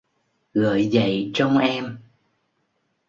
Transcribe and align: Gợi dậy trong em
Gợi 0.53 0.87
dậy 0.87 1.31
trong 1.33 1.57
em 1.57 1.99